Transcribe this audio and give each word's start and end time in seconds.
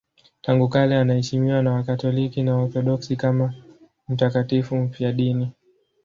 Tangu 0.41 0.69
kale 0.69 0.97
anaheshimiwa 0.97 1.63
na 1.63 1.71
Wakatoliki 1.71 2.43
na 2.43 2.55
Waorthodoksi 2.55 3.15
kama 3.15 3.53
mtakatifu 4.07 4.75
mfiadini. 4.75 5.51